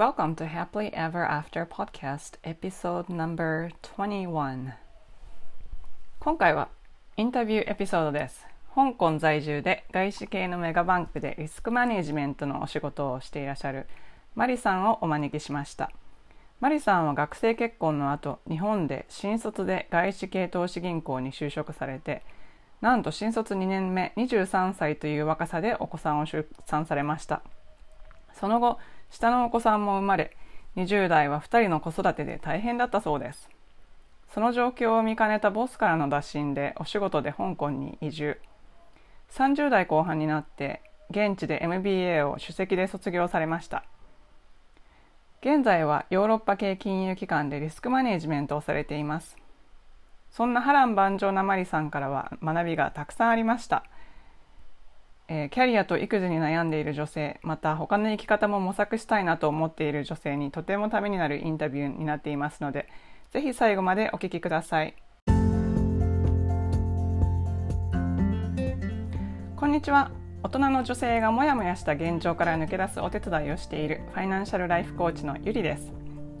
[0.00, 4.72] Welcome to Happily Ever After Podcast Episode No.21
[6.18, 6.70] 今回は
[7.18, 8.46] インタビューエピソードです。
[8.74, 13.86] 香港在住で外資系のメガバンクでリスクマネジメントのお仕事をしていらっしゃる
[14.34, 15.90] マリさんをお招きしました。
[16.60, 22.22] マリさんは学生結婚の後日本で新卒で外資系投資銀行に就職されて
[22.80, 27.42] なんと新卒2年目23歳という若さでお子さんを出産されました。
[28.32, 28.78] その後
[29.10, 30.36] 下のお子さんも生まれ
[30.76, 33.48] 20代は2人の子育てで大変だったそうです。
[34.32, 38.38] その状況を見かねたボスからの打診でお仕事で香港に移住。
[39.32, 43.84] 30代後半になって現地で MBA を首席で卒業されました。
[45.42, 49.36] 現在はヨーロッパ系金融機関でリスクマネジメントをされています。
[50.30, 53.82] そんな波乱万丈なマリさんからは学びがたくさんありました。
[55.32, 62.88] えー、キャリアと育児に悩んでいる女性また他の生き方も模索したいなと思っている女性にとてもためになるインタビューになっていますので
[63.30, 64.96] ぜひ最後までお聞きください。
[69.54, 70.10] こんにちは。
[70.42, 75.92] 大人の女性がモヤモヤした現状から抜け出すお手伝いをしているファイナンシャルライフコーチのゆりです。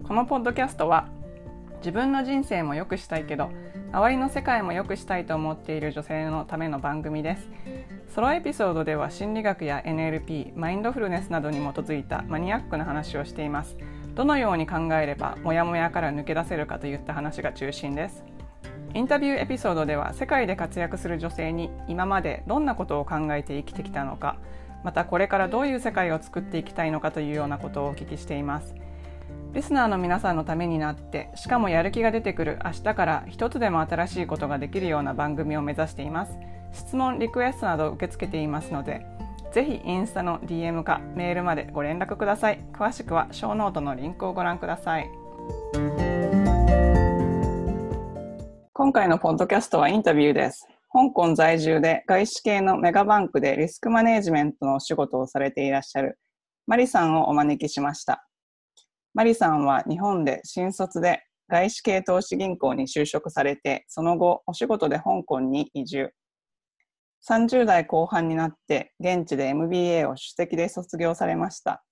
[0.02, 1.06] このポッドキャストは
[1.78, 3.50] 自分の人生も良くしたいけど
[3.92, 7.48] 周りの世界も良くしたいと思っている女性のための番組です。
[8.14, 13.76] ソロエピソードでは心理学や NLP マインドフルネスなどに基づいたマニアックな話をしています。
[14.14, 18.22] どのように考えればモヤモヤから抜け出せるかといった話が中心です。
[18.94, 24.36] インタビューエピソードでは世界で活躍する女性に今までどんなことを考えて生きてきたのか
[24.84, 28.74] またこれからどういう世界を作っていきたいのかというようなことをお聞きしています。
[29.52, 36.38] リスナーの皆さんのためになってしかもやる気が出てくる明日から一つでも新しいことができるような番組を目指しています。
[36.72, 39.04] 質問リクエストなど受け付けていますので
[39.52, 42.60] ぜひインスタの DM かメールまでご連絡ください。
[42.72, 45.10] 詳しくはショーノートのリンクをご覧ください。
[48.72, 50.68] 今回のポッドキャストはインタビューです。
[50.92, 56.18] 香港在住で外資系のメガバンクでリスクマネージメントのお仕事をされていらっしゃる
[56.68, 58.29] マリさんをお招きしました。
[59.12, 66.10] マリさんは日本で新卒で外資系投資銀行に就職されて、その後お仕事で香港に移住。
[67.28, 71.84] 30代後半になって現地で MBA を首席で卒業されました。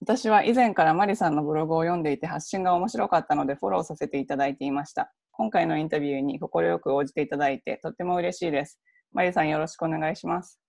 [0.00, 5.12] 私は以前からマリさんのブログを読んでいて発信が面白かったのでフォローさせていただいていました。
[5.32, 8.80] 今回のインタビューに快く応じていただいてとても嬉しいです。
[9.12, 10.60] マリさんよろしくお願いします。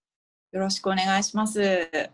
[0.51, 1.61] よろしくお願いします。
[1.61, 2.11] え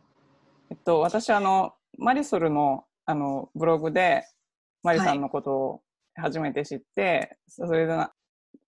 [0.74, 4.24] っと、私あのマリソルのあのブログで
[4.82, 5.82] マリさんのことを
[6.16, 7.94] 初めて知って、はい、それで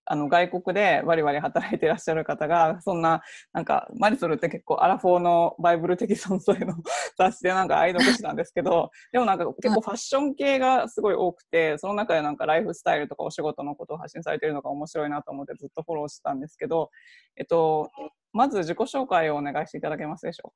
[0.09, 3.21] あの外国でバリバリ働いていらっしゃる方がそんな
[3.51, 6.75] なんかマリソルって結構アラフォーのバイブル的存在の
[7.17, 16.89] 雑誌でなんか愛読誌なんですけどでもなんか結構ファッション系がすごい多くてその中でなんかライフスタイルとかお仕事のことを発信されているのが面白いなと思ってずっとフォローしてたんですけど、
[17.35, 17.91] えっと、
[18.31, 20.55] まず自己紹介をお願いしていただけますでしょう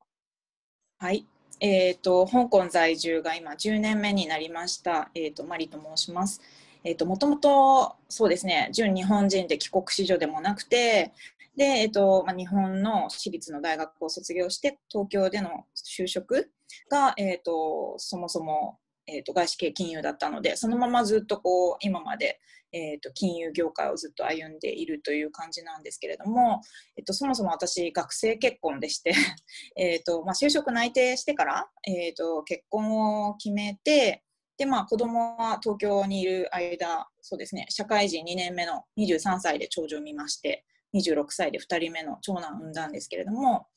[0.99, 1.07] か？
[1.07, 1.25] はい
[1.59, 6.41] えーと、香港在住が今10年目になりました、えーと、マリと申します。
[6.83, 11.13] えーと、もともとそうですね純日本人で帰国子女でもなくて
[11.55, 16.49] で、えーとまあ、日本の私立の大学を卒業して東京での就職
[16.89, 22.39] が、えー、とそもそも、えー、と外資系金融だったのでそのままずっとこう今まで、
[22.73, 26.61] えー、と金融業界をずっと歩んでいるという感じなんですけれども、
[26.97, 29.13] えー、とそもそも私学生結婚でして
[29.75, 34.23] えと、まあ、就職内定してから、えー、と結婚を決めて
[34.57, 43.67] で、まあ、子供は東京にいる間そうですね社会人2年目の23歳で長女を見まして26歳で2人目の長男を産んだんですけれども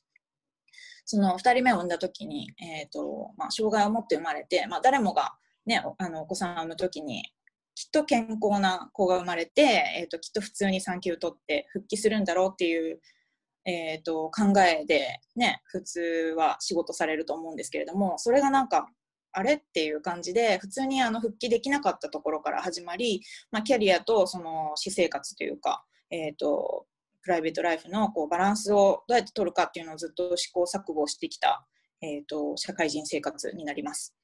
[1.05, 5.35] その2人目を産んだ時に、えーとまあ、障害を持って生まれて、まあ、誰もが、
[5.67, 7.25] ね、あのお子さんを産む時に
[7.75, 9.63] きっと健康な子が生まれて、
[9.99, 13.01] えーと、きっと普通に産休取って復帰するんだろうっていう、
[13.67, 16.01] えーと、考えで、ね、普通
[16.37, 18.87] は仕事されると思うんですけれどもそれがなんか
[19.33, 26.87] あれっていう感じで普通にあの復帰できなかったところから始まり、まあ、キャリアとその私生活というか、えーと
[27.25, 31.67] プライベートライフのこうバランスをどうやって取るかっていうのをずっと試行錯誤してきた、
[32.03, 34.15] えーと、社会人生活になります。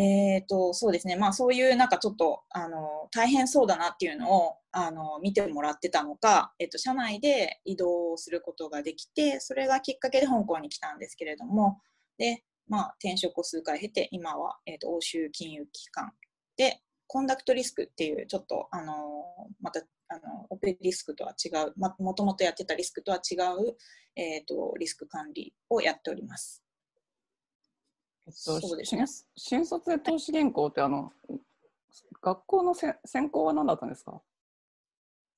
[0.00, 11.80] えーと、そうですね、まあ、そういうなんかちょっとあの大変そうだなっていうのをあの見てもらってたのか、えーと、社内で移動することができてそれがきっかけで香港に来たんですけれども
[12.16, 16.12] で、まあ、転職を数回経て今は、えー、と欧州金融機関
[16.56, 18.94] でコンダクトリスクっていうちょっとあの
[19.60, 19.80] また
[20.10, 23.74] あのオペリスクとは違う、ま、もともとやってたリスクとは違う、
[24.14, 26.62] えーと、リスク管理をやっております。
[28.28, 29.06] えっと、そうですね。
[29.06, 31.12] 新新卒で投資銀行ってあの
[32.20, 34.20] 学校のせ専攻は何だったんですか？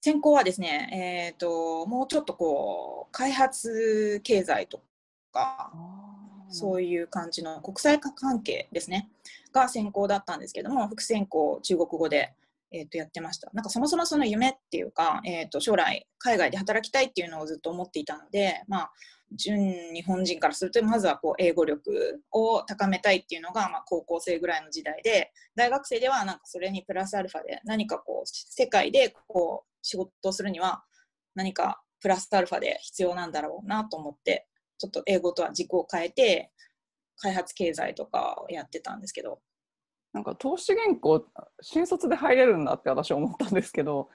[0.02, 4.80] 専攻はですね、えー、ともうちょっとこう開発経済と
[5.32, 5.72] か
[6.48, 9.08] そういう感じの国際化関係ですね
[9.52, 12.32] が専攻だったんですけども副専攻中国語で、
[12.72, 13.50] えー、とやってました。
[13.52, 18.92] なんかそもそもその夢っていうか、えー、と将来海外で働きたいっていうのをずっと思っていたのでまあ
[19.32, 30.82] 純日本人からするとまずはこう英語力を高めたいっていうのが、まあ、高校生ぐらいの時代で大学生ではなんかそれにプラスアルファで何かこう世界でこう仕事をするには
[31.34, 34.46] 何かプラスアルファで必要なんだろうなと思って
[34.78, 36.50] ちょっと英語とは軸を変えて
[37.18, 39.40] 開発経済とかをやってたんですけど。
[40.12, 41.24] なんか投資銀行
[41.60, 44.08] 新卒で入れるんだって私思ったんですけど。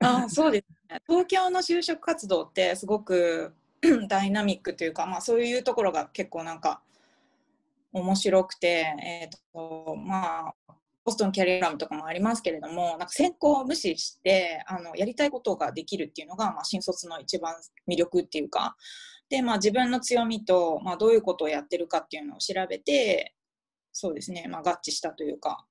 [0.00, 1.00] あそうですね。
[1.08, 3.54] 東京の就職活動ってすごく
[4.08, 6.82] ダイナミックというか、まあ、そういうところが結構なんか
[7.92, 10.74] 面白くて、えーとまあ、
[11.04, 17.54] ボストンキャリアラムとかもありますけれどもなんか専攻を無視してあのやりたいことができるっていうのが、まあ、新卒の一番
[17.88, 18.76] 魅力っていうか。
[19.30, 23.34] で、まあ、自分の強みと、まあ、どういうことをやってるかっていうのを調べて
[24.00, 25.66] そうですね、まあ、合致したというか。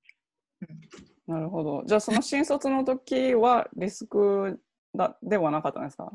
[0.61, 1.83] うん、なるほど。
[1.85, 4.59] じゃあその新卒の時はリスク
[4.93, 6.11] だではなかったんですか？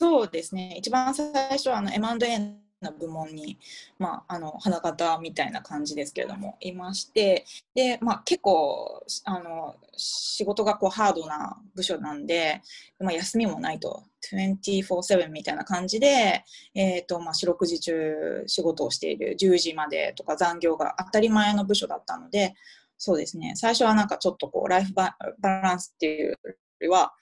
[0.00, 0.74] そうですね。
[0.78, 3.58] 一番最初はあの M&A の部門に、
[3.98, 7.44] まあ、あの花形みたいな感じですけれどもいまして
[7.74, 12.62] で、まあ、結構あの仕事がこうハードな部署なんで、
[13.00, 14.04] まあ、休みもないと。
[14.32, 16.44] 24/7みたいな感じで、
[16.74, 19.36] えーとまあ、四六時中仕事をしている。
[19.40, 22.54] 10時までとか残業が当たり前の部署だったので
[22.98, 23.52] そうですね。
[23.54, 26.36] 最初はなんかちょっとこうライフバランスっていうよ
[26.80, 27.14] りは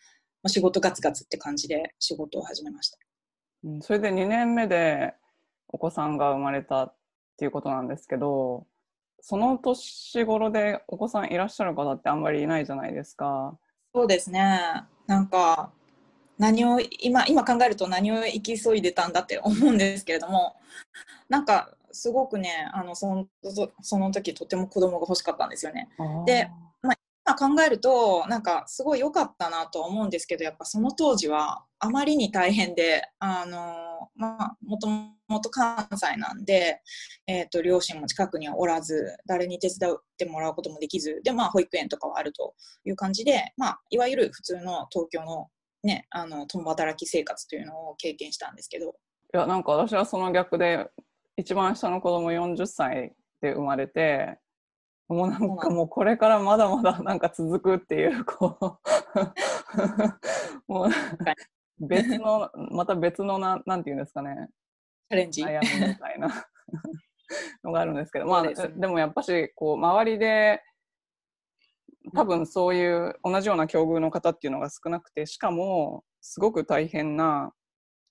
[0.46, 2.98] 仕事ガツガツって感じで仕事を始めました。
[3.82, 5.14] それで2年目で
[5.68, 6.94] お子さんが生まれたっ
[7.36, 8.66] ていうことなんですけど
[9.20, 13.58] その年頃でお子さんいらっしゃる方ってあんまりいないじゃないですか。
[13.94, 15.70] そうですねなんか
[16.38, 20.56] 何を今今考えると何を行き急いでたんだって思うんですけれども
[21.28, 23.26] なんかすごくねあのその
[23.80, 25.88] その時とても子供が欲しかったんですよね。
[26.26, 26.75] で今
[27.34, 34.88] 考えるとなんかすごい良かったなと思うんですけどやっぱその当時はあまりに大変であの、まあ、もと
[35.28, 36.80] もと関西なんで、
[37.26, 45.48] えーと、両親も近くにはおらず誰に手伝ってもらうこともできずで、まあ、保育園とかはあるという感じで、まあ、いわゆる普通の東京の,、
[45.82, 48.94] ね、あの共働き生活というのを経験したんですけど。
[49.34, 50.88] いやなんか私はその逆で
[51.36, 53.12] 一番下の子供40歳
[53.42, 54.38] で生まれて
[55.08, 58.78] もうなんかもうこれからまだまだ なんか続くっていうこう。
[60.72, 60.88] もう
[61.78, 64.48] 別のまた別のななんていうんですかね。
[65.08, 65.44] チャレンジ。
[65.44, 66.28] 悩みみたいな。
[67.64, 68.26] のがあるんですけど。
[68.26, 70.62] まあでもやっぱしこう周りで
[72.14, 77.52] 多分そういう同じような境遇の方っていうのが少なくてしかもすごく大変な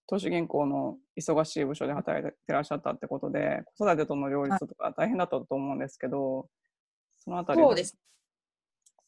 [0.08, 6.48] 投資銀行の忙しい部署で働いてらっしゃったってことで子育てとの両立とか大変だったと思うんですけど、
[7.25, 7.98] そのあたりそうです。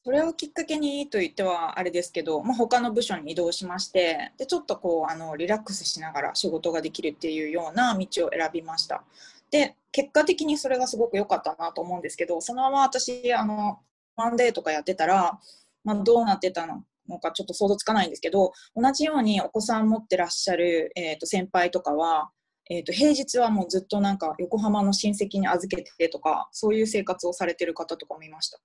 [0.03, 9.03] それをきっかけにと言ってはあれですけど、まあ、他の部署に移動しましてでちょっとこうあのリラックスしながら仕事ができるっていうような道を選びました。
[9.51, 13.79] で結果的にそれがすごく良かったなと思うんですけどそのまま私あの
[14.15, 15.39] マンデーとかやってたら、
[15.83, 22.29] まあ、どうなってたのかちょっと想像つかないんですけど同じようにお子さん持ってらっしゃる、えー、と先輩とかは
[22.69, 28.59] えーと、平日はもうずっとなんか横浜の親戚に預けてとかそういう生活をされてる方とかもいました。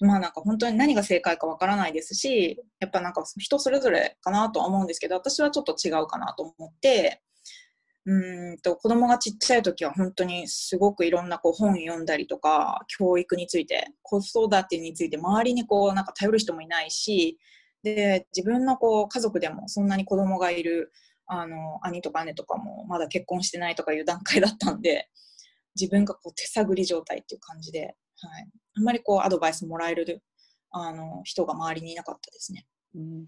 [0.00, 7.20] まあなんか本当に何が正解かわからないですしやっぱなんか人それぞれかなとは思うんですけど私はちょっと違うかなと思って
[8.06, 17.38] うんと子供がちっちゃい時は本当にすごくいろんなこう本読んだりとか教育について子育てについて周りにこうなんか頼る人もいないし
[17.82, 20.92] で自分のこう家族でもそんなに子供がいる
[21.32, 25.08] あの兄とか姉とかもまだ結婚してないとかいう段階だったんで
[25.80, 27.86] 自分がこう手探り状態っていう感じで、は
[28.40, 30.24] い、あんまりこうアドバイスもらえる
[30.72, 32.66] あの人が周りにいなかったですね。
[32.96, 33.26] うん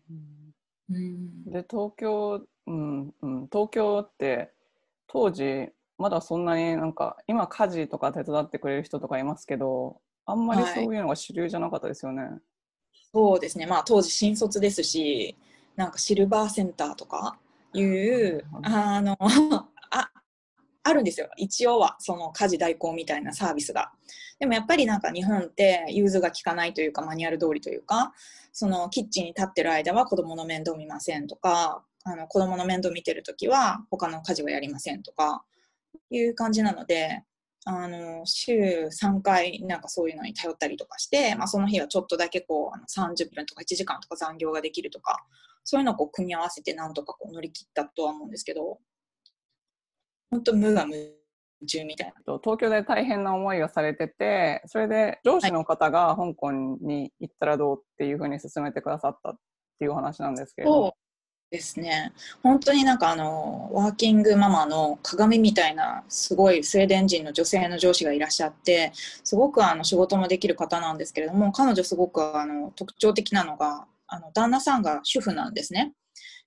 [0.91, 4.51] うん、で東京、うんうん、東京って
[5.07, 12.23] 当時まだそんなになんか今家事とか手伝ってくれる人とかいますけどあんまりそういうのが主流じゃなかったですよね。
[12.23, 12.33] はい、
[13.13, 13.67] そうですね。
[13.67, 15.37] まあ当時新卒ですし
[15.77, 17.39] なんかシルバーセンターとか
[17.75, 19.17] いうあの
[19.91, 20.11] あ
[20.85, 21.29] あるんですよ。
[21.37, 23.93] 一応はその家事代行みたいなサービスが。
[24.39, 28.13] でもやっぱりなんか日本って融通が利かないというかマニュアル通りというか
[28.53, 35.45] そのキッチンに立ってる間は子供の面倒見ませんとかあの子供の面倒見てる時は他の家事はやりませんとか
[36.11, 37.23] いう感じなので
[37.65, 45.25] あの週3回なんかそういうのに頼ったりとかして、まあ、その日はちょっとだけこうあの30分とか1時間とか残業ができるとか
[45.65, 48.79] そういうのをこう組み合わせてなんとかこう乗り切ったとは思うんですけど
[50.31, 51.13] 本当無我夢
[51.67, 52.39] 中みたいな。
[52.43, 59.35] 東京で大変な思いをされててそれで上司の方が香港に行ったらどうっていうふうに勧めてくださったっ
[59.79, 60.95] ていう話なんですけど。
[61.53, 62.13] ですね。
[62.43, 75.95] 本当になんかあの、ワーキングママの鏡みたいな、すごいスウェーデン人の女性の上司がいらっしゃって、すごくあの仕事もできる方なんですけれども、彼女すごくあの特徴的なのが、あの旦那さんが主婦なんですね。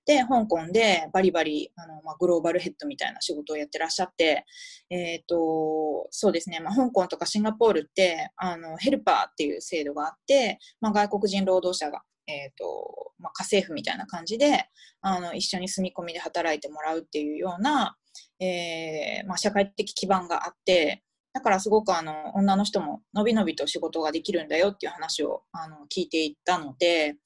[0.06, 4.46] で、香港でバリバリあの、まあ、グローバルヘッドみたいな仕事をやってらっしゃって、
[4.88, 14.66] えっ、ー、と、そうですね、まあ、香港とかシンガポールってあのヘルパーっていう制度があって、まあ、外国人労働者がえーとまあ、家政婦みたいな感じで
[15.00, 17.96] あの一緒に住み込みで働いてもらうっていうような、
[18.40, 27.16] えーまあ、社会的基盤があってだからすごくあの女の人ものびのびと仕事ができるんだよっていう話をあの聞いていったので、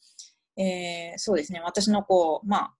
[0.57, 1.61] えー、そうですね。
[1.65, 2.75] 私のこうまあ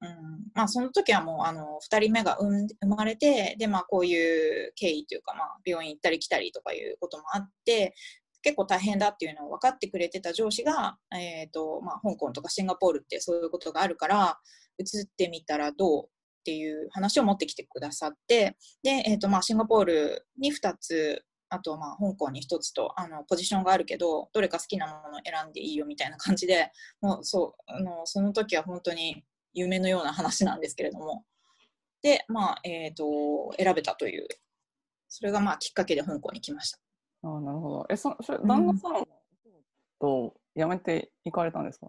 [0.00, 0.08] うん
[0.54, 7.94] まあ、その時はもうあの2人目が生まれてで、まあ、こういう経緯というか、まあ、病院行ったり来たりとかいうこともあって
[8.42, 14.38] 結構大変だっていうのを分かってくれてた上司が、えーとまあ、香港とかシンガポールってそういうことがあるから
[14.78, 16.08] 移ってみたらどうっ
[16.44, 26.70] ていう話を持ってきてくださってで、えーとまあ、シンガポールに2つあとまあ香港に1つとあのポジションがあるけどどれか好きなものを選んでいいよみたいな感じで
[27.00, 31.24] もうそうあのその時は本当に夢のような話なんですけれども
[32.02, 34.26] で、まあえーと選べたという
[35.08, 36.78] それがまあきっかけで香港に来ました。
[37.22, 37.86] あなるほど。
[37.88, 39.04] え、そそれ旦那さん
[40.00, 41.88] と辞めて行かれたんですか、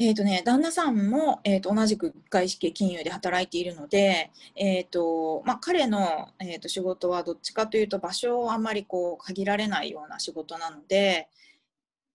[0.00, 11.28] えーとね、旦那さんも、えーと、同じく外資系金融で働いているので、えーとまあ、彼の、えーと、仕事はどっちかというと場所をあんまりこう限られないような仕事なので、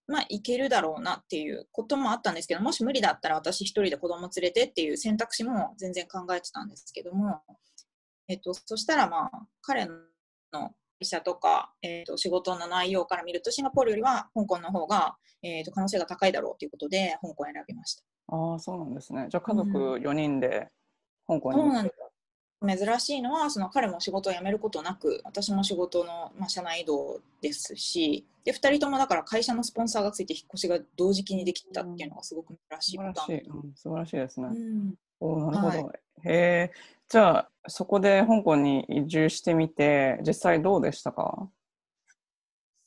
[0.07, 7.41] まあ、行けるだろうなっていうこともあったんですけどもし無理だったら私一人で子供連れてっていう選択肢も全然考えてたんですけども、
[8.29, 9.87] えー、とそしたらまあ彼
[10.53, 10.71] の
[11.01, 18.03] 社とか、えーと、仕事の内容から見るとシンガポールよりは香港の方が、えーと、可能性が高いだろうということで香港を選びました。
[18.27, 19.27] ああそうなんですね。
[19.29, 20.69] じゃあ家族4人で
[21.27, 22.03] 香港に、うん、そうなんです
[22.65, 34.15] 珍しいのはその彼も仕事を辞めることなく私も仕事の、まあ、社内移動ですしで2人ともだから会社のスポンサーがついて引っ越しが同時期にできたっていうのがすごく珍しいパターン、うん、素晴らしい。
[34.15, 34.47] ですね。
[34.47, 36.71] うん、おなるほど、はい、へえ
[37.13, 41.48] じゃあそこで香港に移住してみて実際どうでしたか？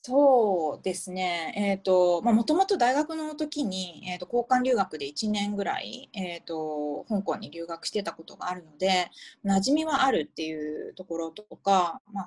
[0.03, 9.13] そうですね、えーとまあ、もともと大学の時に、えーと、交換留学で1年ぐらい、えーと、香港に留学してたことがあるので
[9.45, 12.27] 馴染みはあるっていうところとか、まあ、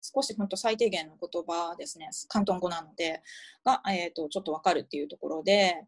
[0.00, 2.10] 少し本当最低限の言葉ですね。
[2.30, 3.20] 広東語なので
[3.64, 5.86] が、えーと、ちょっと分かるっていうところで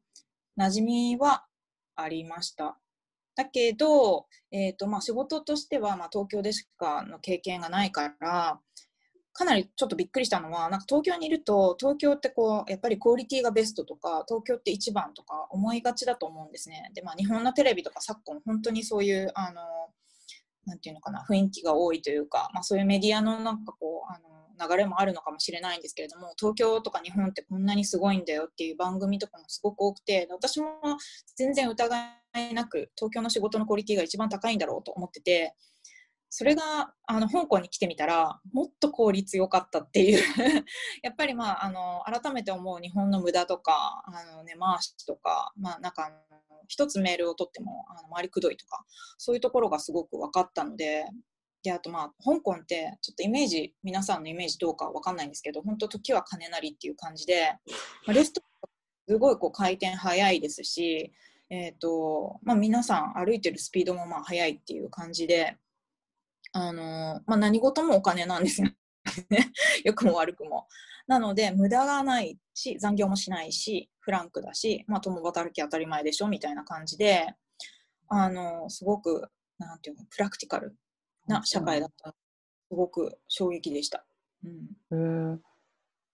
[0.58, 1.44] 馴染みは
[1.94, 2.76] ありました。
[3.38, 8.58] だけど、えーとまあ、仕事としては、まあ、東京でしかの経験がないから
[9.32, 16.90] かなりちょっとびっくりしたのはなんか東京にいると東京ってこうやっぱりクオリティがベストとか東京って一番とか思いがちだと思うんですね。
[16.94, 19.62] でまあ、日本のテレビとか昨今本当にそういうあの
[20.66, 30.66] なんていうのかな雰囲気が多いというか、まあ、そういうメディアのなんかこうあの流れもあるのかもしれないんですけれども東京とか日本ってこんなにすごいんだよっていう番組とかもすごく多くて私も
[31.36, 31.96] 全然疑
[32.34, 35.54] いなく東京の仕事のクオリティが一番高いんだろうと思ってて
[36.30, 40.22] それがあの香港に来てみたらもっと効率良かったっていう。
[41.02, 46.10] やっぱりまああの改めて思う日本の無駄とかあの根回しとかまあなんか
[46.66, 48.84] 一つメールを取ってもあの回りくどいとか
[49.16, 51.06] そういうところがすごく分かったので
[51.62, 57.56] であとまあ香港ってちょっとイメージ皆さんのイメージどうか分かんないんですけど本当時は金なりっていう感じで、
[58.06, 61.12] まあ、レストランすごいこう回転早いですし、
[61.50, 65.56] えーとまあ、皆さん歩いてるスピードもまあ速いっていう感じで。
[66.52, 68.76] あのまあ、何事もお金なんですよね
[69.84, 70.66] 良くも悪くも。
[71.06, 77.34] なので無駄がないし残業もしないしフランクだし、まあ、共働き当たり前でしょみたいな感じで
[78.08, 80.76] あのすごくなんていうのプラクティカル
[81.26, 82.14] な社会だった
[82.68, 84.04] すごく衝撃でした。
[84.90, 85.42] うん、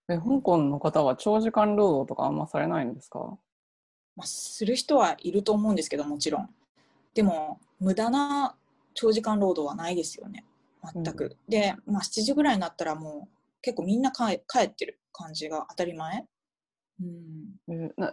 [0.09, 3.37] え香港の方は長時間労働とかあんまされないんですか、
[4.15, 6.49] まあ、する人はいると思うんですけどもちろん。
[7.13, 8.55] でも無駄な
[8.93, 10.45] 長時間労働はないですよね。
[10.93, 13.29] 全く、うん、で、まあ、7時ぐらいになったらもう
[13.61, 16.25] 結構みんな帰帰ってる感じが当たり前。
[17.01, 17.87] うん。
[17.87, 18.11] えな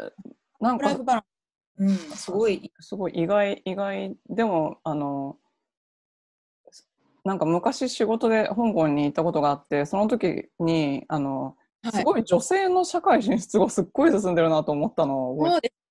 [0.60, 2.72] なんかライフバランス、うん、すごい。
[2.80, 5.36] すごい意外意外でもあの
[7.24, 11.92] なんか昔仕事で香港に行ったことがあってその時にあのはい。
[11.92, 15.81] すごい女性の社会進出がすっごい進んでるなと思ったのを覚えそ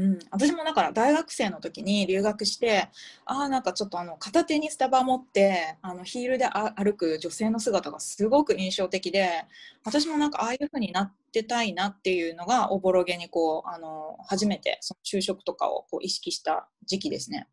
[0.00, 2.88] うん、私もだから大学生の時に留学して
[3.26, 9.44] ああなんかちょっとあの片手にスタバ持ってあのヒールであ歩く女性の姿がすごく印象的で
[9.84, 17.46] 私もなんかああいう風になってたいなっていうのがおぼろげにこうあの初めてその就職とかをこう意識した時期ですね。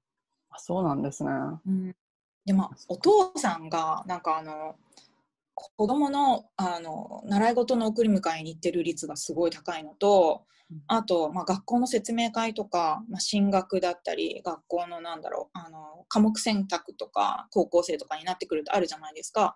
[0.50, 1.30] あそうなんですね。
[1.68, 1.96] うん、
[2.46, 4.76] でまあお父さんがなんかあの
[5.76, 19.56] 子供のあの習い事の送り迎えに行ってる率がすごい高いのとうんあと、まあ、学校の説明会とか、まあ、進学だったり学校のなんだろうあの科目選択とか高校生とかになってくるとあるじゃないですか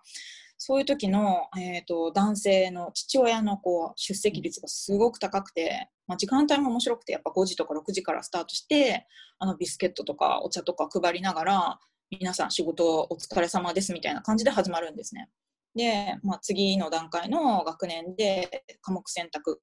[0.56, 9.06] そういう時の、えー、と男性の父親のこう出席率がすごく高くて、まあ、時間帯も面白くてやっぱ5時とか6時からスタートして
[9.38, 11.78] あのビスケットとかお茶とか配りながら
[12.10, 15.28] 皆さん仕事お疲れ様ですみたいな感じで始まるんですね。
[15.74, 19.60] で、まあ、次の段階の学年で科目選択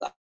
[0.00, 0.14] が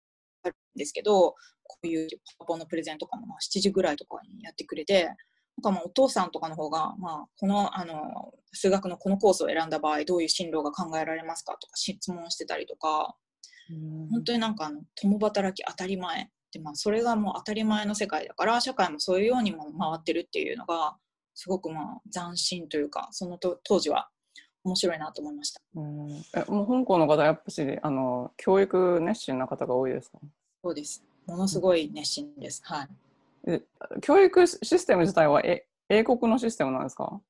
[0.45, 1.35] あるんですけど
[1.65, 2.09] こういう
[2.39, 5.15] パパのプレゼンとかもまあ7時ぐらいとかにやってくれてなん
[5.62, 13.17] かまあお父さんとかの方が、まあ、このあの数学のこのコースを選んだ場合どういう進路が考えられますかとか質問してたりとか
[14.11, 20.97] 本当になんかあの共働き当たり前で、まあ、それがもう当たり前の世界だから社会もそういうようにも回ってるっていうのが
[21.35, 24.11] すごくまあ斬新というかそのと当時は
[24.64, 25.61] 面白いなと思いました。
[25.75, 30.19] うんえもう香港の方やっぱしあの教育熱心な方が多いですか？
[30.62, 31.04] そうです。
[31.26, 32.62] ものすごい熱心です。
[32.64, 32.88] はい。
[33.49, 33.62] え
[34.00, 37.21] 教育システム自体はえ英国のシステムなんですか？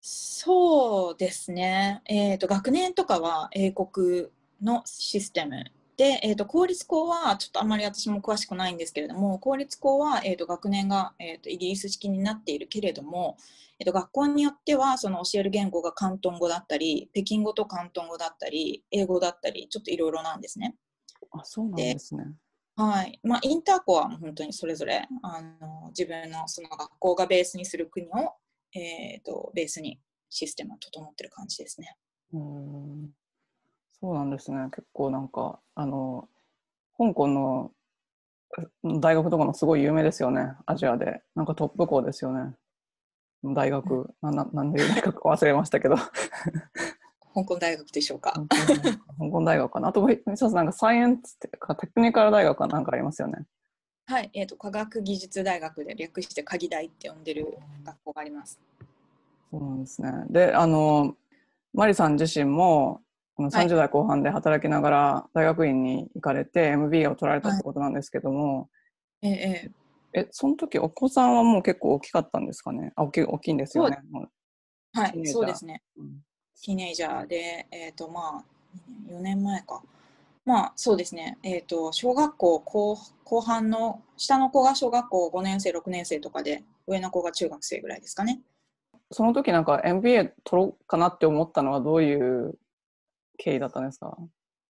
[0.00, 2.02] そうですね。
[2.06, 4.26] えっ、と学年とかは英国
[4.62, 5.64] のシステム
[5.96, 13.36] で、えー、と公立校はちょっとあんまり私も詳しくないんですけれども公立校は、えー、と学年が、えー、とイギリス式になっているけれども、
[13.78, 20.74] えー、と学校によってはその教える言語が広東語だったり北京語と広東語だったり英語だったりちょっといろいろなんですね。
[21.30, 22.24] あそうなんですね。
[22.76, 28.10] はいまあ、インターコは本当にそれぞれあの自分のその学校がベースにする国を、
[28.74, 31.96] えー、とベースにシステムが整ってる感じですね。
[32.32, 33.10] うん
[34.04, 34.58] そうなんですね。
[34.64, 36.28] 結構なんかあの
[36.98, 37.70] 香港の
[38.82, 40.52] う大学とかもすごい有名ですよね。
[40.66, 42.54] アジアでなんかトップ校ですよね。
[43.42, 45.96] 大学なななんで大学か忘れましたけど。
[45.96, 48.34] 香港大学でしょうか？
[49.18, 49.88] 香港大学かな。
[49.88, 53.46] あともう一つなんかサイエンスってかテクニカル大学かなんかありますよね。
[54.04, 58.60] はい、えー、と科学技術大学で略して鍵大って呼んでる学校があります。
[59.50, 60.12] そうなんですね。
[60.28, 61.16] で、あの、
[61.72, 63.00] マリさん自身も、
[63.34, 68.68] このはい30代後半で働きながら大学院に行かれて MBA を取られたってことなんですけども、
[69.22, 72.92] えーえーえ、その時お子さんはもう結構大きかったんですかね？
[72.94, 73.98] あ大きい大きいんですよね。
[74.92, 75.82] はい、そうですね。
[75.96, 76.24] うん
[76.64, 79.82] ティーネイジャーで、えっ、と、まあ、4年前か。
[80.46, 81.36] まあ、そうですね。
[81.42, 88.40] えっ、と、小学校後後半の、下の子が小学校5年生、6年生とかで、上の子が中学生ぐらいですかね。
[89.10, 92.58] その時なんか MBA 取ろうかなって思ったのはどういう
[93.38, 94.16] 経緯だったんですか？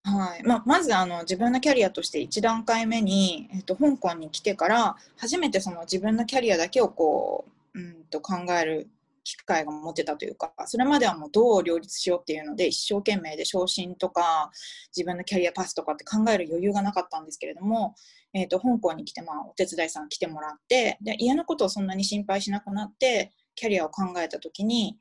[0.03, 0.43] はい。
[0.45, 7.45] まあ、まずあの自分のキャリアとして1段階目に、えっと香港に来てから初めてその自分のキャリアだけをこ
[7.75, 8.89] ううんと考える
[9.23, 14.51] 機会が持てたというかそれまではもうどう両立しようっていうので一生懸命で昇進とか
[14.97, 17.95] 自分のキャリアパスとかって考える余裕がなかったんですけれども、
[18.33, 24.97] えっと香港に来て、まあ、お手伝いさん来てもらってで家のことをそんなに心配しなくなってキャリアを考えた時に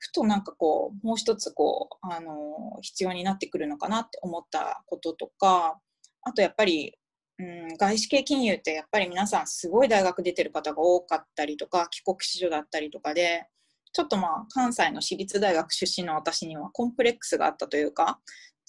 [0.00, 5.78] ふとなんかこうもう一つこうあの必要になってくるのかなって思ったこととか
[6.22, 6.96] あとやっぱり、
[7.38, 13.46] うん、外資系金融ってやっぱり皆さんすごい大学出てる方が多かったりとか帰国子女だったりとかで
[13.92, 18.20] ちょっとまあ関西の私立大学出身の私にはコンプレックスがあったというか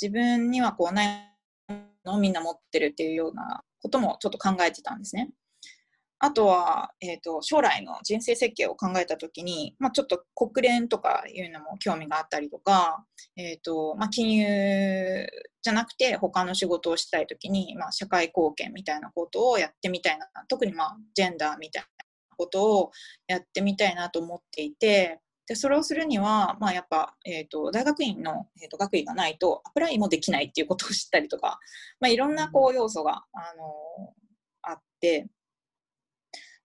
[0.02, 1.08] 自分にはこうない
[2.06, 5.30] のをみんな持ってるっていうようなこともちょっと考えてたんですね。
[6.24, 13.04] あとは、えー、と将来の人生設計を考えたときに、まあ、ちょっと国連とかいうのも興味があったりとか、
[13.36, 15.28] えーとまあ、金融
[15.64, 22.06] じゃなくて他の仕事をしたいときに、まあ、社会貢献みたいなことをやってみたいな特に、まあ、ジェンダーみたいな
[22.38, 22.92] ことを
[23.28, 31.58] やってみたいなと思っていてでそれをするには、まあ、やっぱ、えー、と大学院の、えー、と学位がないとアプライもできないっていうことを知ったりとか、
[32.00, 34.14] まあ、いろんなこう要素が、あの
[34.62, 35.28] あって。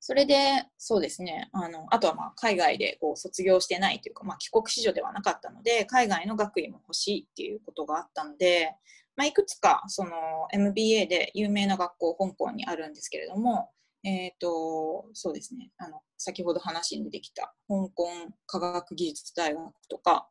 [0.06, 8.72] それで、そうですね、あのあとはまあ海外でこう卒業してないというか、まあ、帰国子女ではなかったので、海外の学位も欲しいっていうことがあったので、
[9.16, 10.10] まあ、いくつかその
[10.52, 13.70] MBA で有名な学校、香港にあるんですけれども、
[14.04, 15.72] えっ、と、そうですね。
[15.76, 18.06] あの、先ほど話に出てきた香港
[18.46, 20.28] 科学技術大学とか、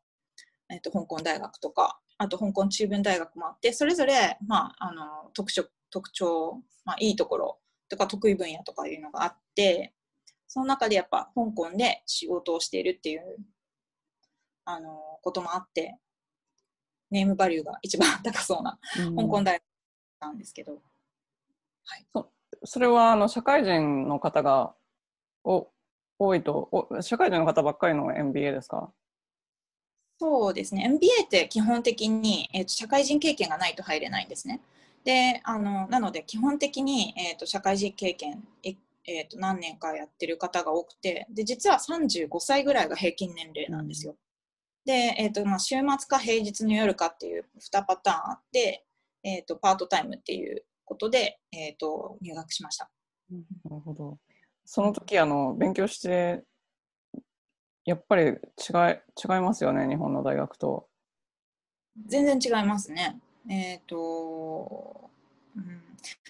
[0.70, 9.94] えっ、と、香港大学とか、あと香港中文大学もあって、それぞれ、まあ、あの、特色、特徴、まあ、いいところとか得意分野とかいうのがあって、
[10.48, 13.38] その中でやっぱ香港で仕事をしているっていう、
[14.66, 15.98] あの、こともあって、
[17.12, 19.16] ネームバリューが一番高そうなうん。
[19.16, 19.64] 香港大学
[20.22, 20.82] なんですけど、
[22.64, 24.74] それはあの社会人の方が
[25.44, 25.68] お
[26.18, 28.92] 多いとお、社会人の方ばっかりの MBA ですか？
[30.18, 34.62] そうですね、MBA って基本的に、えーと社会人経験がないと入れないんですね。
[35.06, 38.72] であのなので、基本的に、えーと社会人経験、え
[39.08, 44.18] えーと何年かやってる方が多くてで、実は35歳ぐらいが平均年齢なんですよ。
[44.84, 48.86] で、えーとまあ、週末か平日の夜かっていう2パターンあって、
[49.24, 52.90] えーとパートタイムっていうことで、えーと入学しました。
[53.32, 54.18] なるほど。
[54.66, 56.44] その時あの勉強して、
[57.86, 60.88] やっぱり違い違いますよね、日本の大学と。
[62.08, 63.20] 全然違いますね。
[63.50, 65.10] えっ、と、
[65.56, 65.82] うん。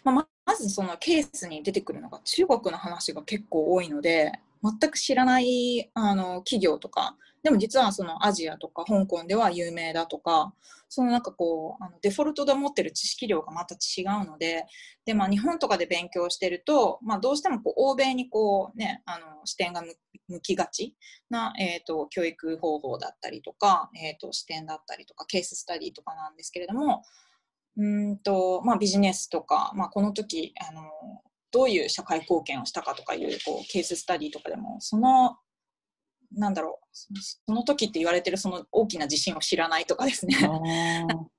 [0.03, 4.39] まあ、まずそのケースに出てくるのが中国の話が結構多いので
[4.79, 10.53] 全く知らないあの企業とかでも実はそのアジアとか香港では有名だとか
[10.89, 14.65] そのなんかこうあのデフォルトで持ってる知識量がまた違うので
[15.05, 19.83] で、まあ、日本とかで勉強してると、まあ、どうしてもこう欧米にこう、ね、あの視点が
[20.27, 20.95] 向きがち
[21.29, 27.03] な、えー、と教育方法だったりとか、えー、と視点だったりとかケーススタディとかなんですけれども
[27.77, 30.81] うんと、まあ、ビジネスとか、まあ、この時あの
[31.55, 35.37] どういう社会貢献をしたかとかいうこうケーススタディとかでもその
[36.33, 36.97] なんだろう
[37.45, 40.35] その時って言われてるその大きな地震を知らないとかですね。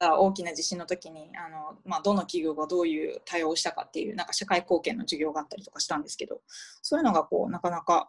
[0.00, 6.40] 大きな地震の時にあの、まあ、どの企業がどういう対応をしたかっていうなんか社会貢献の授業があったりとかしたんですけど
[6.82, 8.08] そういうのがこうなかなか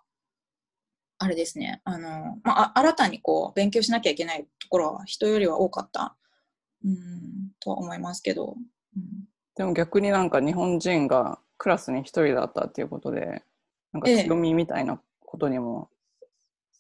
[1.18, 1.82] あれですね。
[1.86, 6.16] あの、まあ、あ新たにこう勉強しなきゃいけないところは人よりは多かった
[6.86, 8.56] うんとは思いますけど、
[8.96, 9.29] うん、
[9.60, 13.44] でも逆になんか日本人がクラスに一人だったっていうことで、
[13.92, 14.24] なんかええ。
[14.24, 15.90] 強みみたいなことにも、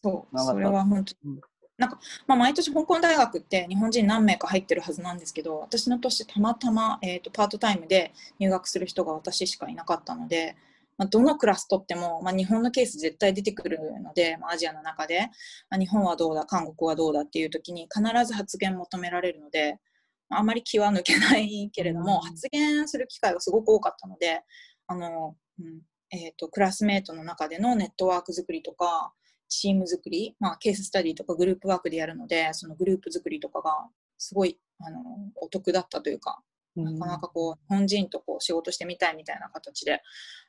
[0.01, 0.39] そう。
[0.39, 1.41] それは本当に、うん。
[1.77, 10.55] なんか、まあ、毎年香港大学って日本人何名か入ってるはずなんですけど私の年たまたま、えー、とパートタイムで入学する人が私しかいなかったので、
[10.97, 15.29] まあ、どのクラス取っても、まあ、日本のケース絶対出てくるので、まあ、アジアの中で、
[15.69, 19.79] まあ、日本はどうだ韓国はどうだっていう時に必ず発言求められるので、ま
[20.29, 24.41] ああまり気は抜けないけれども、うん発言する機会がすごく多かったので
[24.87, 29.13] あの、うんえー、とクラスメートの中でのネットワーク作りとか
[29.47, 33.71] チーム作り、まあ、ケーススタディとかグループワークでやるのでそのグループ作りとかが
[34.17, 34.99] すごいあの
[35.35, 36.41] お得だったというか
[36.75, 40.01] なかなかこう日本人とこう仕事してみたいみたいな形で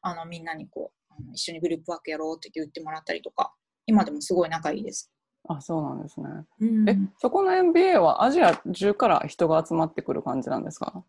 [0.03, 3.53] あのみんなにこう一緒にグループワークやろうって言ってもらったりとか
[3.87, 5.11] 今でもすごい仲いいです。
[5.49, 6.29] あ、そうなんですね。
[6.61, 11.05] うんえ、そこの MBA はアジア中から人が集まってくる感じなんですか？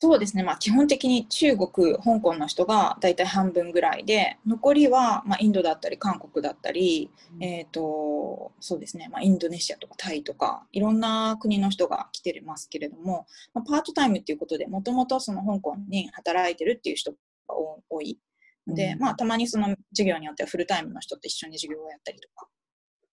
[0.00, 17.16] そうですね、まあ、基本的に中国、香港の人が大体半分ぐらいで、残りは、まあ、インドだったり、韓国だったり、うんえー、とそうですね、まあ、インドネシアとかタイとか、いろんな国の人が来てますけれども、まあ、パートタイムっていうことで、もともとその香港に働いてるっていう人が
[17.48, 18.18] 多多い。
[18.66, 22.48] で、うんまあ、たまにその授業によってはフルタイムの人と一緒に授業をやったりとか。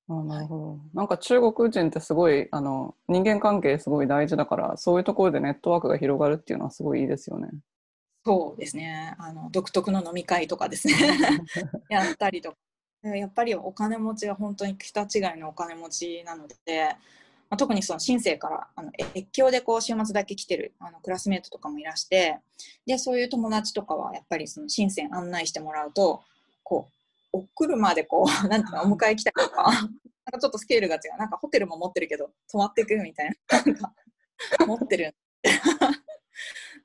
[0.09, 0.79] あなるほど。
[0.93, 7.49] なんか中国人ってすごいあの人間関係すごい大事だからそういうところでネットワークが広がるっていうのはすごいいいですよね。
[8.25, 10.93] そうですね、あの独特の飲み会とかですね。
[11.89, 12.57] やったりとか、
[13.03, 16.95] でやっぱりお金持ちは本当に桁違いのお金持ちなので、
[17.49, 22.39] まあ、特にその新生からあの越境でこう週末だけ来てるあのクラスメートとかもいらして
[22.85, 26.23] でそういう友達とかはやっぱりその新生案内してもらうと
[27.33, 29.63] お車でこう なんていうのお迎え来たりとか。
[30.25, 31.17] なんかちょっとスケールが違う。
[31.17, 33.35] なんかホテルも持ってるけど泊まってくみたいな。
[33.65, 33.93] なんか
[34.65, 35.13] 持ってる。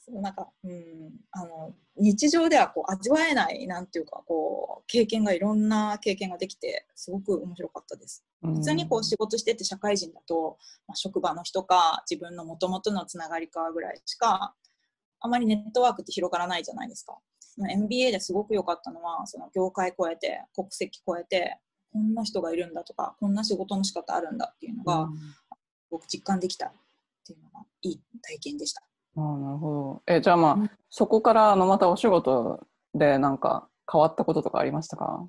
[0.00, 8.24] そうなんか、うん、あの日常ではこう味わえないなんていうかこう経験がいろんな経験ができてすごく面白かったです。
[8.40, 14.54] 普普通にこう仕事してて社会人だと、まあ、職場の人か自分のもともとのつながりかぐらいしか
[15.20, 17.18] あまりネットワークって広がらないじゃないですか。
[17.58, 21.58] まあ MBA ですごく良かったのはその業界超えて国籍超えて
[21.92, 25.08] こんな人がいるんだとかこんな仕事の仕方あるんだっていうのが
[25.90, 26.72] 僕実感できたっ
[27.26, 28.82] ていうのがいい体験でした。
[29.16, 30.14] ああなるほど。
[30.14, 35.28] えじゃあまあ、うんそこからあのまたお仕事でなんか変わったこととかありましたか？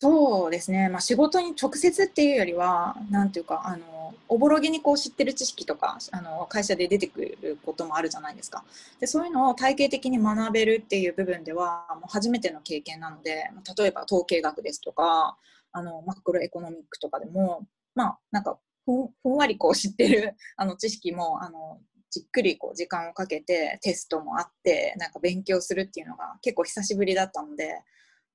[0.00, 8.64] そうですね、まあ、仕事に直接っていうよりはなんていうかあのおぼろげにこう知ってる知識とかあの会社で出てくることもあるじゃないですか。
[9.00, 15.36] でそういうのを体系的に学べるっていう部分ではもう初めての経験なので例えば統計学ですとか
[15.72, 21.80] あのマクロエコノミックとかでもまあなんかふんふんわりこう知ってるあの知識もあの
[22.10, 27.80] じっくりこう時間をかけてテストもあってなんか勉強するっていうのが結構久しぶりだったので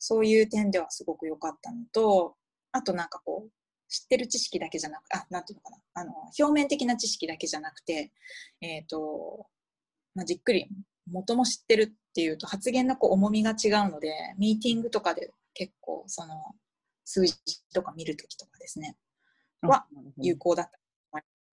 [0.06, 2.36] そういう点ではすごく良かったのと
[2.74, 3.52] あとなんかこう
[3.88, 6.02] 知ってる知識だけじゃなくあなんていうのかな。
[6.02, 8.12] あの表面的な知識だけじゃなくて、
[8.60, 9.46] えーと
[10.14, 10.68] まあ、じっくり
[11.10, 16.36] 元も知ってるっていうと発言のこう重みが違うのでミーティングとかで結構その
[17.06, 17.36] 数字
[17.74, 18.98] とか見るときとかですね。
[19.62, 19.86] は
[20.18, 20.78] 有効だった。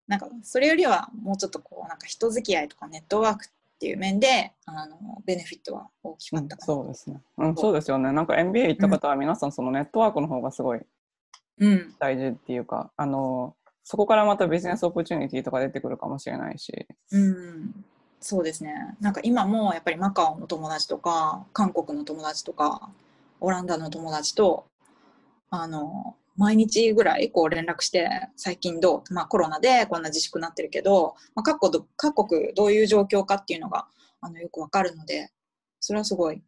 [0.07, 3.45] なんかそれよりはもうちょっとこうなんか人付き合いとかネットワーク
[3.81, 8.11] っていう面であのベネフィットは大きかったかな、うん、そうですね、うん、そうですよね。
[8.11, 10.81] なんか MBA 行った方は皆さんそのネットワークの方がすごい
[11.97, 16.71] 大事っていうか、うん、あのそこからまたビジネスオプチュニティとか出てくるかもしれないし、
[17.11, 17.83] うん、
[18.19, 18.71] そうですね。
[18.99, 22.87] なんか今もやっぱりマカオの友達とか韓国の友達とか
[23.39, 24.65] オランダの友達と
[25.49, 33.87] あの毎日ぐらいこう連絡して最近どう、まあ、コロナでこんな自粛になってるけど、まあ、各国各国どういう状況かっていうのが
[34.21, 35.31] あのよくわかるので
[35.79, 36.41] それはすごい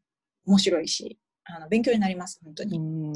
[0.45, 2.77] 面白いしあの勉強になります本当に。
[2.77, 3.13] うん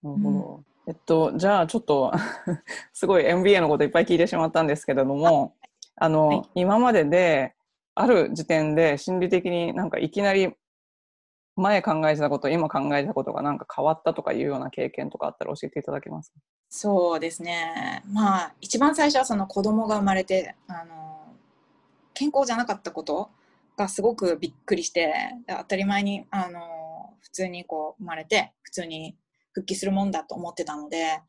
[0.00, 2.12] なるほど、うん、えっとじゃあちょっと
[2.92, 5.54] すごい MBA のこといっぱい聞いてしまったんですけれども
[5.96, 7.54] あの、はい、今までで
[7.94, 10.54] ある時点で心理的になんかいきなり
[11.58, 16.30] 前考えてたこと今考えたことがなんか変わったとかいうような経験とかあったら教えていただけます？
[16.30, 16.38] か
[16.70, 18.02] そうですね。
[18.10, 21.34] まあ一番最初はその子供が生まれてあの
[22.14, 23.30] 健康じゃなかったこと
[23.76, 25.14] がすごくびっくりして
[25.46, 29.16] 当たり前にあの普通にこう生まれて普通に
[29.52, 31.20] 復帰するもんだと思ってたので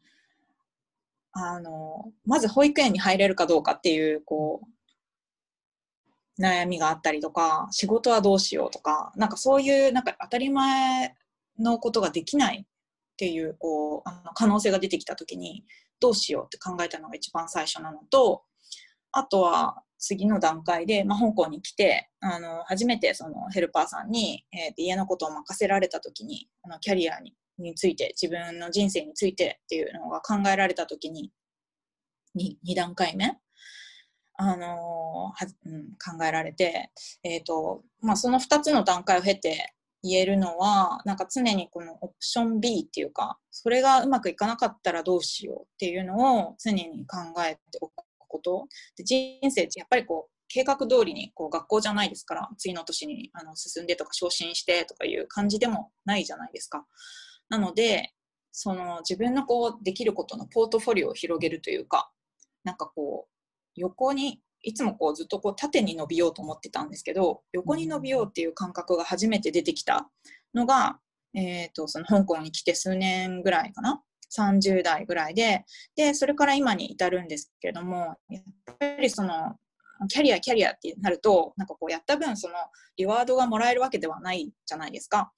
[1.32, 4.68] あのまず保育園に入れるかどうかっていうこう
[6.40, 11.16] 悩みがあったりとか仕事はどうしようとかなんかそういうなんか当たり前
[11.60, 12.66] のことができないっ
[13.18, 15.66] ていうこうあの可能性が出てきた時に
[16.00, 18.44] どうしようって考えたのが一番最初なのと
[19.12, 31.32] あとは次の段階で、まあ、香港に来てあの初めてそのヘルパーさんに、えー、家のことを任せられた時にあのキャリアにについて自分の人生についてっていうのが考えられた時に
[32.38, 33.38] 2, 2段階目
[34.42, 36.92] あのはうん、考えられて、
[37.24, 56.86] えーとまあ、その2つの段階を経て言えるのはなんか常にこのオプション B っていうかそれがうまくいかなかったらどうしようっていうのを常に考えておくことで人生ってやっぱりこう計画通りにこう学校じゃないですから次の年にあの進んでとか昇進してとかいう感じでもないじゃないですか。
[57.50, 58.14] なので
[58.54, 62.10] その自分のこうできることのポートフォリオを広げるというか
[62.64, 63.39] なんかこう
[63.76, 70.10] 横にいつもこうずっとこう縦に伸びようと思ってたんですけど横に伸びようっていう感覚が初めて出てきた
[70.54, 71.00] のが、
[71.34, 74.02] えーと、その香港に来て数年ぐらいかな
[74.36, 78.44] ？30代ぐらいででそれから今に至るんですけれどもやっ
[78.80, 79.56] ぱりその
[80.08, 82.54] キャリアキャリアってなるとなんかこうやった分その
[82.96, 85.32] リワードがもらえるわけではないじゃないですか。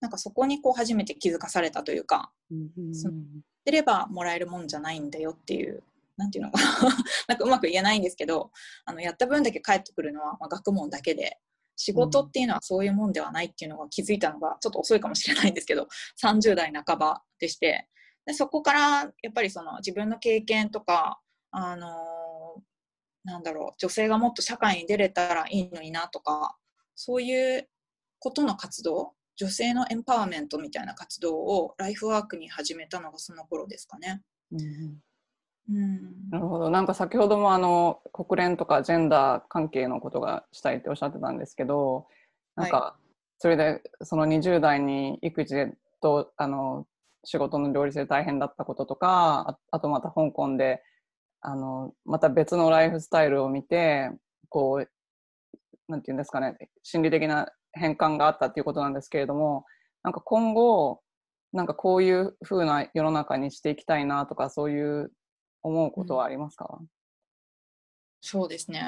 [0.00, 5.82] なんかそこにこう初めて気づかされたというか、うんうん、てればもらえるもんじゃないんだよっていう
[6.18, 6.96] なんていうのかな
[7.28, 8.50] なんかうまく言えないんですけど
[8.84, 11.40] あのやった分だけ返ってくるのは、まあ、学問だけで
[11.76, 15.88] 仕事っていうのはそういうもんではないっていうのが気づいたのがちょっと遅いかもしれないんですけど
[16.20, 17.88] 30代半ばでして
[18.26, 18.80] でそこから
[19.22, 21.20] やっぱりその自分の経験とか
[21.52, 22.60] あのー、
[23.24, 26.56] なんだろう女性がもっと社会に出れたらいいのになとか
[26.96, 27.68] そういう
[28.18, 34.20] ことの活動女性のエンパワーメントみたいな活動をライフワークに始めたのがその頃ですかね。
[34.50, 34.98] うん
[35.70, 36.70] うん、なるほど。
[36.70, 42.06] なんか先ほどもあの国連とかジェンダー関係のことがしたいっておっしゃってたんですけど
[42.56, 42.96] なんか
[43.38, 45.54] それでその20代に育児
[46.00, 46.86] とあの
[47.24, 50.82] 仕事の両立で大変だったこととかあとまた香港で
[51.40, 54.10] あのまた別のライフスタイルを見て
[54.48, 54.88] こう
[55.90, 59.64] なんていうんですかね心理的な変換があったっていうことなんですけれども
[60.02, 61.00] なんか今後
[61.52, 65.12] なんかこういうふうな世の中にしていきたいなとかそういう
[65.62, 66.86] 思うことはありますか、うん、
[68.20, 68.82] そうですね。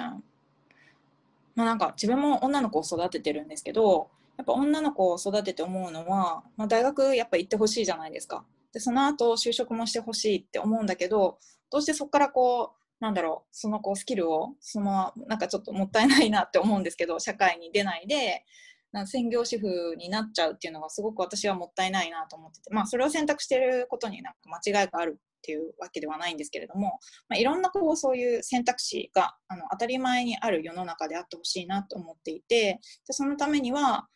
[1.54, 8.44] まあなんか自分も女の子を育ててるんですけど、やっぱ女の子を育てて思うのは、まあ、大学やっぱ行ってほしいじゃないですか。
[8.72, 11.38] で、その後就職もしてほしいって思うんだけど、
[11.70, 18.44] どうしてそこからこう、なんだろう、そのこうスキルを、そのなんかちょっともったいないなって思うんですけど、社会に出ないで、
[18.92, 34.06] な専業主婦になっちゃうっていうのがすごく私はもったいないなと思ってて、まあ、それを選択していることになんか間違いがあるっていうわけではないんですけれども、まあ、いろんなこうそういう選択肢があの当たり前にある世の中であってほしいなと思っていてでそのためには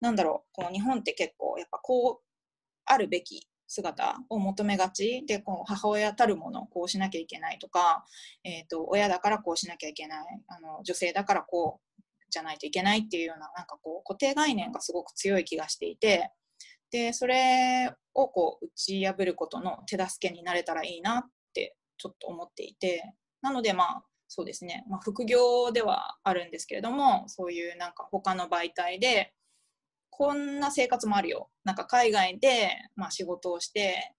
[0.00, 2.24] なんだろうこの日本って結構やっぱこう
[2.84, 5.24] あるべき姿を求めがち。
[5.26, 8.04] でこう母親たるものをこうしなきゃいけないとか、
[8.44, 16.30] えーと、親だからこうしなきゃいけないあの女性だからこうじゃないといけないっていうようななんかこう固定概念がすごく強い気がしていて
[16.90, 21.22] でそれをこう打ち破ることの手助けになれたらいいなっ
[21.52, 23.14] てちょっと思っていて。
[23.42, 29.34] なのでまあそうですね、まあ、副業ではあるんですけれどもそういうなんか他の媒体で
[30.08, 31.50] こんな生活もあるよ。
[31.62, 34.14] なんか海外で、まあ、仕事をして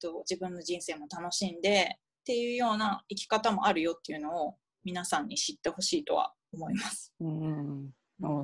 [0.00, 7.12] と自分の人生も楽しんでっていうような生き方もあるよっていうのを皆さんに知ってほしいとは思います。
[7.20, 7.90] うん。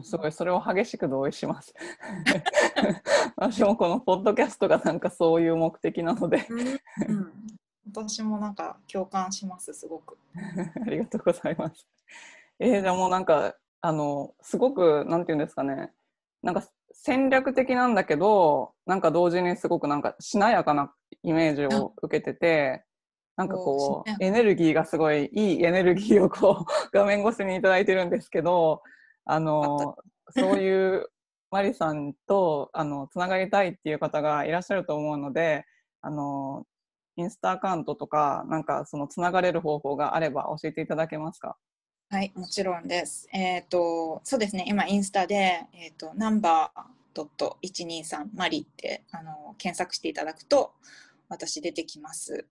[0.03, 1.75] すごいそれを激しく同意します。
[3.37, 6.47] 私もこのポッドキャストがなんかそういう目的なので
[7.09, 7.33] うん、
[7.93, 10.17] 私もなんか共感しますすごく。
[10.87, 11.87] ありがとうございます。
[12.59, 15.93] えー、じゃあもうなんかあのすごくなんていうんですかね
[16.43, 22.85] なんか戦略的なんだけど、なんか同時にすごくなんかしなやかなイメージを受けてて、
[23.37, 28.83] なんかこう、エネルギーがすごいいいエネルギーをこう、画面越しにいただいてるんですけど、
[29.25, 29.97] あの、
[30.31, 31.09] そういう
[31.51, 35.67] マリさんと、あの、つながりたいっていう方がいらっしゃると思うので、
[36.01, 36.67] あの、
[37.17, 41.57] インスタアカウントとか、なんかそのつながれる方法があれば教えていただけますか？
[42.11, 43.29] はい、もちろんです。
[43.33, 46.95] えっ、ー、と、そうですね、今インスタで、えっ、ー、と、ナンバー
[47.63, 50.73] 123マリってあの検索していただくと
[51.29, 52.47] 私出てきます。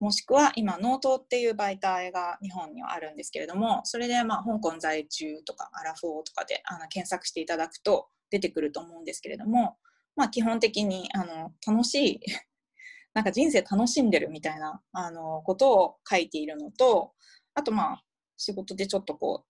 [0.00, 9.76] もしくは今ノートっていう媒体が日本にはあるんですけれどもそれでまあ香港在住とかアラフォーとかであの検索していただくと出てくると思うんですけれども、
[10.16, 12.20] まあ、基本的にあの楽しい
[13.14, 17.14] なんか人生楽しんでるみたいなあのことを書いているのと
[17.54, 18.02] あとまあ
[18.36, 19.44] 仕事でちょっとこ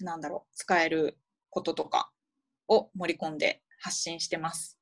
[0.00, 1.18] う、なんだろう、使える
[1.50, 2.10] こととか
[2.68, 4.78] を盛り込んで発信してます。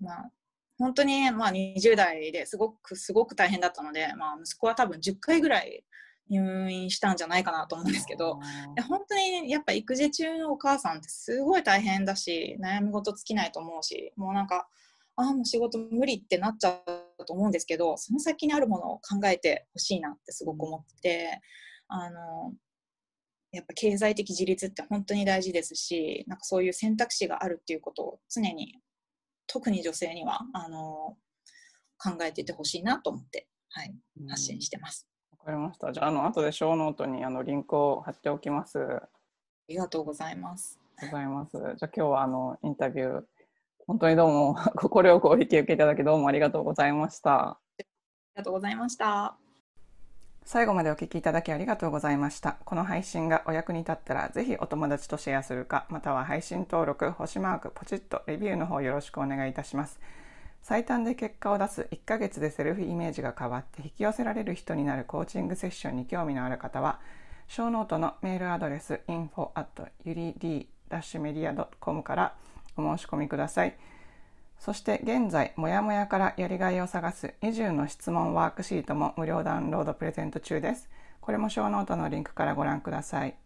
[0.00, 0.30] まあ、
[0.78, 5.84] 本当に、まあ、20代ですごく、すごく大変だったので、まあ、息子は多分10回ぐらい
[6.28, 8.40] 入院したんじゃないかなと思うんですけど、
[8.88, 14.68] 本当にやっぱ育児中のお母さんってすごい大変だし、悩み事尽きないと思うし、もうなんか、
[15.16, 16.80] ああ、もう仕事無理ってなっちゃ
[17.18, 21.40] うと思うんですけど、その先にあるものを考えてほしいなってすごく思って、
[21.88, 22.52] あの、
[23.52, 28.78] やっぱ経済的自立って本当に大事ですしなんかそういう選択肢があるっていうことを常に
[29.46, 31.16] 特に女性にはあの
[31.98, 33.94] 考えていてほしいなと思って、はい、
[34.28, 35.06] 発信してます。
[35.30, 35.92] わかりました。
[35.92, 38.78] じゃあ、あの後でショーノートにあのリンクを貼っておきます。
[38.78, 39.08] あ
[39.68, 40.78] りがとうございます。
[41.00, 41.52] ございます。
[41.52, 43.22] じゃあ今日はあのインタビュー
[43.86, 47.50] 本当にどうも 心よくお引き受けいただきどうもありがとうございました。
[47.50, 47.86] あり
[48.36, 49.45] がとうございました。
[50.48, 52.56] 最後までお聞きいただきありがとうございました。
[52.64, 59.98] この配信がお役に立ったら、ぜひお友達とシェアするか、または配信登録、星マーク、ポチッとレビューの方よろしくお願いいたします。
[60.62, 67.00] 最短で結果を出す1ヶ月でセルフイメージが変わって引き寄せられる人になるコーチングセッションに興味のある方は、
[67.48, 72.36] ショーノートのメールアドレス info at yuri-media.com から
[72.76, 73.76] お申し込みください。
[74.58, 80.88] そして現在、もやもやからやりがいを探す20の質問ワークシートも無料ダウンロードプレゼント中です。
[81.20, 83.36] これもショーノートのリンクからご覧ください。